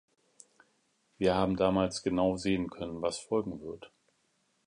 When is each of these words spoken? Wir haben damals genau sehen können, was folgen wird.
Wir 1.19 1.35
haben 1.35 1.57
damals 1.57 2.01
genau 2.01 2.35
sehen 2.35 2.71
können, 2.71 3.03
was 3.03 3.19
folgen 3.19 3.61
wird. 3.61 3.91